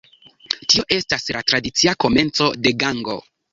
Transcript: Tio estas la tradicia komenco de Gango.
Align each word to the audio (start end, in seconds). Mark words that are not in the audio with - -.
Tio 0.73 0.85
estas 0.97 1.29
la 1.37 1.45
tradicia 1.53 1.95
komenco 2.07 2.51
de 2.65 2.75
Gango. 2.83 3.23